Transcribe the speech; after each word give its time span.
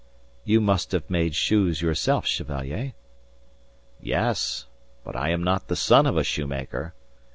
"You 0.43 0.59
have 0.67 1.09
made 1.11 1.35
shoes 1.35 1.79
yourself, 1.83 2.25
Chevalier." 2.25 2.93
"Yes. 4.01 4.65
But 5.03 5.15
I 5.15 5.29
am 5.29 5.43
not 5.43 5.67
the 5.67 5.75
son 5.75 6.07
of 6.07 6.17
a 6.17 6.23
shoemaker. 6.23 6.95